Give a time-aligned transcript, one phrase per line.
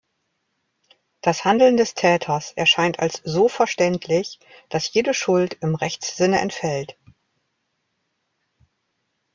[1.21, 4.39] Das Handeln des Täters erscheint als so verständlich,
[4.69, 6.97] dass jede Schuld im Rechtssinne entfällt.